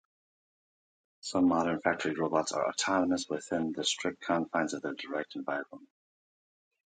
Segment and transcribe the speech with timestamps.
[1.19, 5.87] Some modern factory robots are "autonomous" within the strict confines of their direct environment.